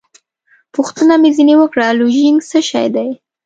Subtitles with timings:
[0.75, 3.09] پوښتنه مې ځینې وکړه: لوژینګ څه شی دی؟